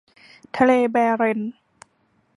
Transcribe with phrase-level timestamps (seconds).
[0.57, 1.53] ทะเลแบเร็นตส์